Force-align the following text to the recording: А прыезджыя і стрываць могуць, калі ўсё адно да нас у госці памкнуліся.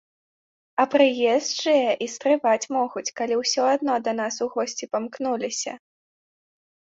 А 0.83 0.83
прыезджыя 0.93 1.91
і 2.05 2.07
стрываць 2.13 2.69
могуць, 2.77 3.05
калі 3.21 3.37
ўсё 3.41 3.61
адно 3.73 3.93
да 4.07 4.11
нас 4.21 4.33
у 4.45 4.49
госці 4.55 4.85
памкнуліся. 4.95 5.73